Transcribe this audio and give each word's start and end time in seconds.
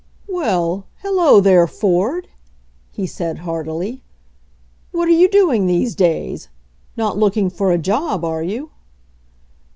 "Well, 0.27 0.87
hello 1.03 1.39
there, 1.39 1.67
Ford!" 1.67 2.27
he 2.89 3.05
said 3.05 3.37
heartily. 3.37 4.01
"What're 4.91 5.09
you 5.11 5.29
doing 5.29 5.67
these 5.67 5.93
days? 5.93 6.49
Not 6.97 7.19
looking 7.19 7.51
for 7.51 7.71
a 7.71 7.77
job, 7.77 8.25
are 8.25 8.41
you?" 8.41 8.71